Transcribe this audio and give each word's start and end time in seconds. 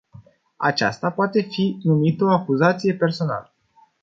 Aceasta 0.57 1.11
poate 1.11 1.41
fi 1.41 1.79
numită 1.83 2.23
o 2.23 2.29
acuzație 2.29 2.93
personală. 2.93 3.53